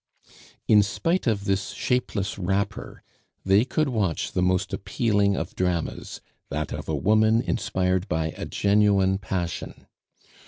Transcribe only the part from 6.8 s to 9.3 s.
a woman inspired by a genuine